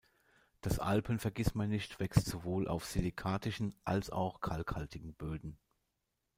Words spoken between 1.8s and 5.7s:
wächst sowohl auf silikatischen als auch kalkhaltigen Böden.